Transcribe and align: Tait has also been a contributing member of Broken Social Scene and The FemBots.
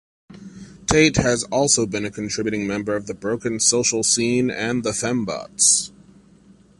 Tait 0.87 1.15
has 1.17 1.43
also 1.51 1.85
been 1.85 2.05
a 2.05 2.09
contributing 2.09 2.65
member 2.65 2.95
of 2.95 3.05
Broken 3.19 3.59
Social 3.59 4.01
Scene 4.01 4.49
and 4.49 4.83
The 4.83 4.93
FemBots. 4.93 5.91